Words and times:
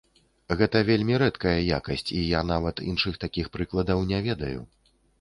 Гэта 0.61 0.81
вельмі 0.87 1.19
рэдкая 1.25 1.53
якасць, 1.79 2.05
і 2.21 2.23
я 2.31 2.41
нават 2.55 2.85
іншых 2.89 3.23
такіх 3.27 3.55
прыкладаў 3.55 4.07
не 4.15 4.27
ведаю. 4.31 4.61